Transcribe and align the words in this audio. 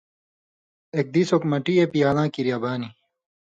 اک 0.97 1.07
دیس 1.13 1.29
اوک 1.33 1.43
مٹی 1.51 1.73
اے 1.79 1.85
پیالاں 1.93 2.27
کریا 2.33 2.57
بانیۡ 2.61 2.93